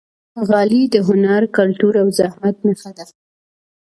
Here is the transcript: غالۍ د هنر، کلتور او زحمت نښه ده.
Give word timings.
غالۍ 0.47 0.83
د 0.93 0.95
هنر، 1.07 1.41
کلتور 1.57 1.93
او 2.01 2.07
زحمت 2.19 2.55
نښه 2.67 2.91
ده. 2.97 3.05